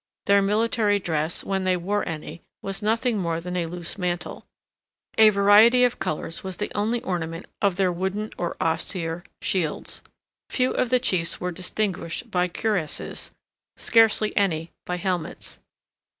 [0.25, 4.47] Their military dress, when they wore any, was nothing more than a loose mantle.
[5.19, 10.01] A variety of colors was the only ornament of their wooden or osier shields.
[10.49, 13.29] Few of the chiefs were distinguished by cuirasses,
[13.77, 15.59] scarcely any by helmets.